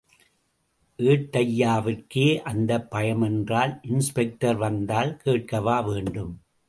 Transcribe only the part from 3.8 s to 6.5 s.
Inspector வந்தால் கேட்கவா வேண்டும்?